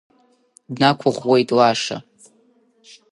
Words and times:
Днақәыӷәӷәеит 0.73 1.49
Лаша. 1.57 1.97